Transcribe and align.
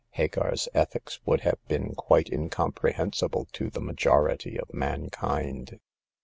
Hagar's 0.15 0.67
ethics 0.73 1.19
would 1.27 1.41
have 1.41 1.63
been 1.67 1.93
quite 1.93 2.25
incompre 2.25 2.91
hensible 2.95 3.45
to 3.51 3.69
the 3.69 3.79
majority 3.81 4.59
of 4.59 4.73
mankind. 4.73 5.79